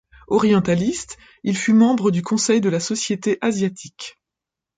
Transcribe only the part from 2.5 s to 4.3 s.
de la Société Asiatique.